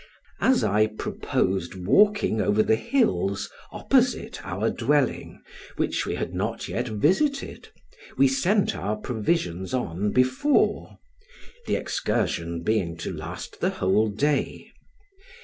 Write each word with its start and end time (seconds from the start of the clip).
As 0.39 0.63
I 0.63 0.87
proposed 0.87 1.75
walking 1.75 2.41
over 2.41 2.63
the 2.63 2.75
hills 2.75 3.51
opposite 3.71 4.43
our 4.43 4.71
dwelling, 4.71 5.43
which 5.75 6.07
we 6.07 6.15
had 6.15 6.33
not 6.33 6.67
yet 6.67 6.87
visited, 6.87 7.69
we 8.17 8.27
sent 8.27 8.75
our 8.75 8.95
provisions 8.95 9.75
on 9.75 10.11
before; 10.11 10.97
the 11.67 11.75
excursion 11.75 12.63
being 12.63 12.97
to 12.97 13.13
last 13.13 13.59
the 13.59 13.69
whole 13.69 14.09
day. 14.09 14.71